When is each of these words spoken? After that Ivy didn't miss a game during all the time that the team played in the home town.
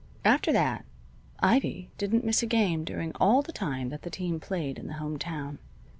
After 0.25 0.51
that 0.51 0.83
Ivy 1.41 1.91
didn't 1.99 2.25
miss 2.25 2.41
a 2.41 2.47
game 2.47 2.83
during 2.83 3.11
all 3.17 3.43
the 3.43 3.51
time 3.51 3.89
that 3.89 4.01
the 4.01 4.09
team 4.09 4.39
played 4.39 4.79
in 4.79 4.87
the 4.87 4.93
home 4.95 5.19
town. 5.19 5.59